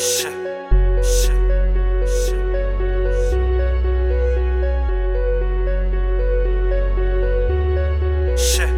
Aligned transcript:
Shit. 0.00 0.32
Shit. 1.04 1.36
Shit. 2.08 2.40
Shit. 8.38 8.72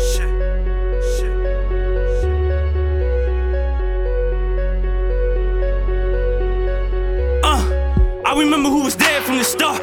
Shit. 0.00 0.30
Shit. 1.12 1.34
Uh, 7.44 7.60
I 8.24 8.34
remember 8.34 8.70
who 8.70 8.82
was 8.82 8.96
there 8.96 9.20
from 9.20 9.36
the 9.36 9.44
start. 9.44 9.82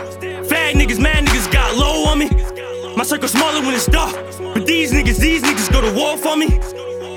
Fag 0.49 0.73
niggas, 0.73 0.99
mad 0.99 1.27
niggas 1.27 1.51
got 1.51 1.75
low 1.77 2.05
on 2.05 2.17
me. 2.17 2.29
My 2.97 3.03
circle 3.03 3.27
smaller 3.27 3.61
when 3.61 3.75
it's 3.75 3.85
dark. 3.85 4.15
But 4.55 4.65
these 4.65 4.91
niggas, 4.91 5.19
these 5.19 5.43
niggas 5.43 5.71
go 5.71 5.81
to 5.81 5.93
war 5.95 6.17
for 6.17 6.35
me. 6.35 6.59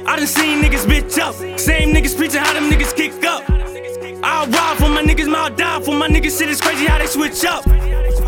I 0.09 0.15
done 0.17 0.27
seen 0.29 0.63
niggas 0.63 0.87
bitch 0.87 1.19
up. 1.19 1.35
Same 1.59 1.93
niggas 1.93 2.17
preaching 2.17 2.41
how 2.41 2.53
them 2.53 2.71
niggas 2.71 2.95
kick 2.95 3.25
up. 3.25 3.43
I'll 4.23 4.47
ride 4.47 4.79
for 4.79 4.89
my 4.89 5.03
niggas, 5.03 5.33
I'll 5.35 5.51
die 5.51 5.81
for 5.81 5.95
my 5.95 6.09
niggas. 6.09 6.39
Shit 6.39 6.49
is 6.49 6.61
crazy 6.61 6.87
how 6.87 6.99
they 6.99 7.07
switch 7.07 7.45
up. 7.45 7.65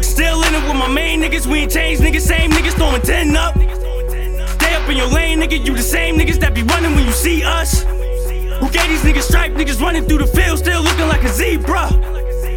Still 0.03 0.43
in 0.43 0.55
it 0.55 0.63
with 0.67 0.77
my 0.77 0.89
main 0.89 1.21
niggas, 1.21 1.47
we 1.47 1.61
ain't 1.61 1.73
changed 1.73 2.03
niggas. 2.03 2.23
Same 2.23 2.51
niggas 2.51 2.73
throwing 2.73 3.01
10 3.01 3.37
up. 3.37 3.55
Stay 3.55 4.75
up 4.75 4.89
in 4.89 4.97
your 4.97 5.07
lane, 5.07 5.41
nigga. 5.41 5.65
You 5.65 5.73
the 5.73 5.83
same 5.83 6.19
niggas 6.19 6.41
that 6.41 6.53
be 6.53 6.63
running 6.63 6.97
when 6.97 7.07
you 7.07 7.13
see 7.13 7.45
us. 7.45 7.83
Who 7.83 8.69
gave 8.71 8.89
these 8.89 9.03
niggas 9.03 9.23
stripe? 9.23 9.53
Niggas 9.53 9.81
running 9.81 10.05
through 10.05 10.19
the 10.19 10.27
field, 10.27 10.59
still 10.59 10.83
looking 10.83 11.07
like 11.07 11.23
a 11.23 11.29
zebra. 11.29 11.91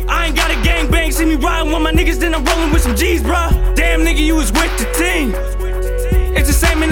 I 0.09 0.27
ain't 0.27 0.35
got 0.35 0.49
a 0.49 0.55
gang 0.63 0.89
bang, 0.89 1.11
see 1.11 1.25
me 1.25 1.35
riding 1.35 1.71
with 1.71 1.81
my 1.81 1.91
niggas, 1.93 2.19
then 2.19 2.33
I'm 2.33 2.43
rolling 2.43 2.71
with 2.71 2.81
some 2.81 2.95
G's, 2.95 3.21
bruh. 3.21 3.75
Damn 3.75 4.01
nigga, 4.01 4.19
you 4.19 4.35
was 4.35 4.51
with 4.51 4.75
the 4.79 4.91
team. 4.97 5.60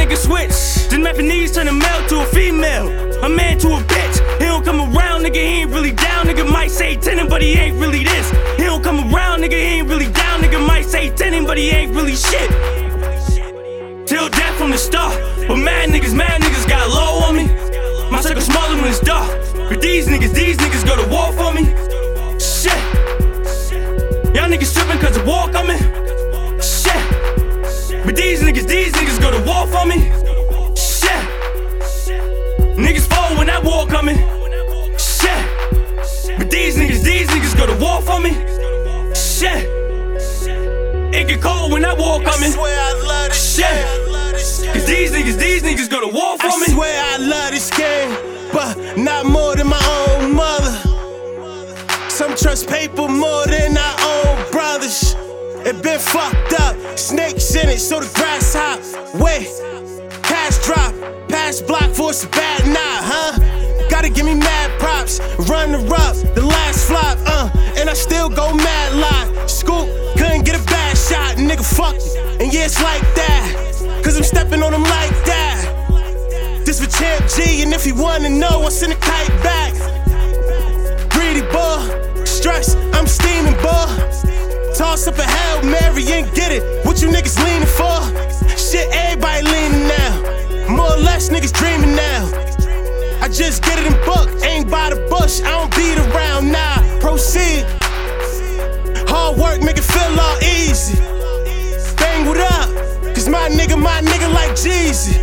The 0.10 0.16
same 0.16 0.32
a 0.32 0.52
switch. 0.52 0.90
Then 0.90 1.04
Japanese 1.04 1.52
turn 1.52 1.68
a 1.68 1.72
male 1.72 2.08
to 2.08 2.22
a 2.22 2.26
female, 2.28 2.88
a 3.24 3.30
man 3.30 3.60
to 3.60 3.68
a 3.68 3.80
bitch. 3.80 4.40
He 4.40 4.46
don't 4.46 4.66
come 4.66 4.80
around, 4.80 5.24
nigga, 5.24 5.36
he 5.36 5.62
ain't 5.62 5.72
really 5.72 5.92
down. 5.92 6.26
Nigga 6.26 6.52
might 6.52 6.72
say 6.72 6.96
tenant, 6.96 7.30
but 7.30 7.42
he 7.42 7.54
ain't 7.54 7.78
really 7.78 8.04
this. 8.04 8.32
He 8.58 8.64
don't 8.64 8.84
come 8.84 9.14
around, 9.14 9.42
nigga, 9.42 9.54
he 9.54 9.80
ain't 9.80 9.88
really 9.88 10.12
down. 10.12 10.42
Nigga 10.42 10.66
might 10.66 10.86
say 10.86 11.12
tenant, 11.12 11.46
but 11.46 11.58
he 11.58 11.70
ain't 11.70 11.94
really 11.96 12.16
shit. 12.16 12.50
Till 14.08 14.30
death 14.30 14.58
from 14.58 14.72
the 14.72 14.78
start. 14.78 15.14
But 15.48 15.58
mad 15.58 15.90
niggas, 15.90 16.16
mad 16.16 16.42
niggas 16.42 16.68
got 16.68 16.90
low 16.90 17.28
on 17.28 17.36
me. 17.36 17.46
My 18.10 18.22
circle 18.22 18.42
smaller 18.42 18.76
when 18.78 18.88
it's 18.88 19.00
dark. 19.00 19.30
But 19.70 19.82
these 19.82 20.08
niggas, 20.08 20.34
these 20.34 20.58
niggas 20.58 20.86
go 20.86 20.96
to 20.96 21.08
war 21.10 21.32
for 21.34 21.54
me. 21.54 21.66
Shit. 22.40 22.82
Y'all 24.34 24.50
niggas 24.50 24.74
tripping 24.74 25.00
cause 25.00 25.16
the 25.16 25.24
war 25.26 25.50
coming. 25.50 25.78
But 28.60 28.68
these 28.68 28.92
niggas, 28.92 29.22
go 29.22 29.32
to 29.32 29.42
war 29.46 29.66
for 29.68 29.86
me. 29.86 30.00
Shit. 30.76 31.24
Niggas 32.76 33.08
fall 33.08 33.38
when 33.38 33.48
that 33.48 33.64
war 33.64 33.88
coming. 33.88 34.18
Shit. 34.98 36.38
But 36.38 36.52
these 36.52 36.76
niggas, 36.76 37.02
these 37.02 37.30
niggas 37.30 37.56
go 37.56 37.68
to 37.68 37.76
war 37.80 38.02
for 38.02 38.20
me. 38.20 38.32
Shit. 39.16 39.64
It 41.16 41.30
get 41.30 41.42
cold 41.42 41.72
when 41.72 41.84
that 41.84 41.98
war 41.98 42.22
coming. 42.22 42.52
swear 42.52 42.78
I 42.78 43.02
love 43.02 43.30
this 43.30 43.56
Shit. 43.56 44.74
Cause 44.74 44.86
these 44.86 45.12
niggas, 45.12 45.40
these 45.40 45.64
niggas 45.64 45.90
go 45.90 46.02
to 46.02 46.14
war 46.14 46.38
for 46.38 46.48
me. 46.60 46.68
I 46.68 46.74
swear 46.74 47.04
I 47.14 47.18
love 47.18 47.52
this 47.52 47.72
game, 47.72 48.12
but 48.52 48.98
not 48.98 49.26
more 49.26 49.56
than 49.56 49.68
my 49.68 49.82
own 50.10 50.36
mother. 50.36 50.76
Some 52.10 52.36
trust 52.36 52.68
paper 52.68 53.08
more 53.08 53.46
than 53.46 53.78
our 53.78 53.96
own 54.02 54.52
brothers. 54.52 55.16
It 55.66 55.82
been 55.82 56.00
fucked 56.00 56.49
so 57.78 58.00
the 58.00 58.10
grass 58.16 58.54
hop. 58.54 58.80
Wait, 59.22 59.48
cash 60.24 60.58
drop, 60.66 60.94
pass 61.30 61.62
block 61.62 61.92
for 61.94 62.12
a 62.12 62.28
bad 62.30 62.66
night, 62.66 63.04
huh? 63.04 63.90
Gotta 63.90 64.10
give 64.10 64.26
me 64.26 64.34
mad 64.34 64.72
props, 64.80 65.20
run 65.50 65.72
the 65.72 65.80
up, 65.94 66.16
the 66.36 66.42
last 66.42 66.88
flop, 66.88 67.18
uh, 67.26 67.50
and 67.78 67.90
I 67.90 67.94
still 67.94 68.30
go 68.30 68.54
mad 68.54 68.96
lot. 68.96 69.50
Scoop, 69.50 69.88
couldn't 70.18 70.46
get 70.46 70.56
a 70.60 70.66
bad 70.66 70.98
shot, 70.98 71.38
nigga, 71.38 71.64
fuck 71.64 71.96
it. 71.96 72.42
And 72.42 72.54
yeah, 72.54 72.66
it's 72.66 72.82
like 72.82 73.02
that, 73.16 74.02
cause 74.04 74.18
I'm 74.18 74.24
stepping 74.24 74.64
on 74.64 74.72
them 74.72 74.84
like 74.84 75.14
that. 75.26 76.64
This 76.66 76.84
for 76.84 76.90
Champ 76.90 77.26
G, 77.36 77.62
and 77.62 77.74
if 77.74 77.86
you 77.86 77.96
wanna 77.96 78.30
know, 78.30 78.64
I 78.64 78.70
send 78.70 78.94
a 78.94 78.96
kite 78.96 79.30
back. 79.44 79.74
Greedy 81.12 81.42
boy, 81.52 82.26
stress, 82.26 82.76
I'm 82.94 83.08
steaming 83.08 83.56
boy. 83.62 84.19
Toss 84.80 85.10
up 85.10 85.18
a 85.18 85.24
Hail 85.24 85.64
Mary 85.64 86.06
and 86.08 86.34
get 86.34 86.54
it. 86.54 86.64
What 86.86 87.02
you 87.02 87.10
niggas 87.10 87.36
leaning 87.44 87.68
for? 87.68 88.00
Shit, 88.56 88.88
everybody 88.94 89.46
leaning 89.46 89.90
now. 89.90 90.74
More 90.74 90.94
or 90.94 90.98
less 91.04 91.28
niggas 91.28 91.52
dreaming 91.52 91.98
now. 91.98 92.24
I 93.22 93.28
just 93.28 93.62
get 93.62 93.78
it 93.78 93.88
in 93.88 94.06
book, 94.06 94.30
ain't 94.42 94.72
by 94.72 94.92
the 94.92 95.06
bush. 95.10 95.42
I 95.42 95.52
don't 95.60 95.76
beat 95.76 95.98
around 96.00 96.54
now. 96.54 96.80
Proceed. 97.02 97.66
Hard 99.10 99.38
work 99.38 99.62
make 99.62 99.76
it 99.76 99.84
feel 99.84 100.18
all 100.18 100.38
easy. 100.40 100.96
Bang 101.98 102.26
what 102.26 102.38
up, 102.38 102.70
cause 103.14 103.28
my 103.28 103.50
nigga, 103.50 103.78
my 103.78 104.00
nigga 104.00 104.34
like 104.34 104.52
Jeezy. 104.52 105.20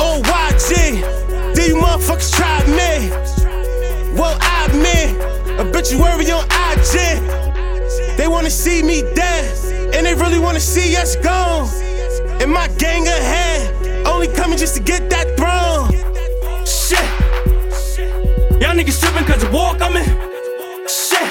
OYG, 0.00 1.54
do 1.54 1.60
you 1.60 1.76
motherfuckers 1.76 2.32
try 2.34 2.64
me? 2.64 3.10
Well, 4.18 4.38
I 4.40 4.66
mean, 4.72 5.20
a 5.58 5.68
obituary 5.68 6.30
on 6.30 6.46
IG. 6.48 7.47
They 8.18 8.26
wanna 8.26 8.50
see 8.50 8.82
me 8.82 9.02
dead, 9.14 9.94
and 9.94 10.04
they 10.04 10.12
really 10.12 10.40
wanna 10.40 10.58
see 10.58 10.96
us 10.96 11.14
gone. 11.14 11.68
And 12.42 12.50
my 12.50 12.66
gang 12.76 13.06
ahead, 13.06 14.06
only 14.08 14.26
coming 14.26 14.58
just 14.58 14.74
to 14.74 14.82
get 14.82 15.08
that 15.08 15.36
throne. 15.38 15.86
Shit. 16.66 16.98
Y'all 18.60 18.74
niggas 18.74 18.98
tripping 19.00 19.24
cause 19.24 19.40
the 19.40 19.50
war 19.52 19.72
coming. 19.76 20.04
Shit. 20.88 21.28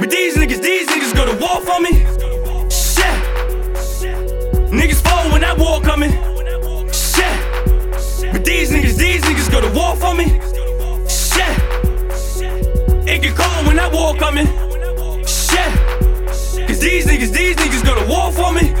But 0.00 0.10
these 0.10 0.36
niggas, 0.36 0.60
these 0.60 0.88
niggas 0.88 1.14
go 1.14 1.24
to 1.24 1.36
war 1.40 1.60
for 1.60 1.78
me. 1.78 1.92
Shit. 2.68 3.16
Niggas 4.72 5.00
fall 5.06 5.30
when 5.30 5.42
that 5.42 5.56
war 5.56 5.80
coming. 5.82 6.10
Shit. 6.90 8.32
But 8.32 8.44
these 8.44 8.72
niggas, 8.72 8.96
these 8.96 9.22
niggas 9.22 9.48
go 9.52 9.60
to 9.60 9.70
war 9.70 9.94
for 9.94 10.14
me. 10.14 10.26
Shit. 11.06 11.56
It 13.06 13.22
get 13.22 13.36
cold 13.36 13.66
when 13.68 13.76
that 13.76 13.92
war 13.92 14.16
coming. 14.16 14.48
These 16.78 17.06
niggas, 17.06 17.32
these 17.32 17.56
niggas 17.56 17.84
go 17.84 17.94
to 17.94 18.06
war 18.06 18.30
for 18.32 18.52
me. 18.52 18.75